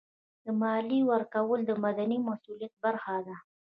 د 0.43 0.45
مالیې 0.61 0.99
ورکول 1.11 1.59
د 1.65 1.71
مدني 1.83 2.17
مسؤلیت 2.29 2.73
برخه 2.83 3.15
ده. 3.25 3.35